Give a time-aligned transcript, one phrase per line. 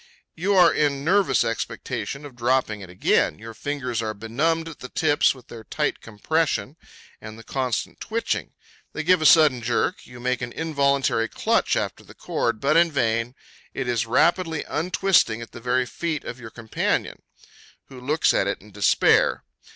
[0.33, 3.37] You are in nervous expectation of dropping it again.
[3.37, 6.75] Your fingers are benumbed at the tips with their tight compression,
[7.21, 8.53] and the constant twitching.
[8.93, 10.07] They give a sudden jerk.
[10.07, 13.35] You make an involuntary clutch for the cord, but in vain.
[13.75, 17.21] It is rapidly untwisting at the very feet of your companion,
[17.89, 19.43] who looks at it in despair.